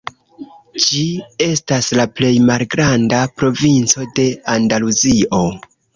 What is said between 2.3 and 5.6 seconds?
malgranda provinco de Andaluzio.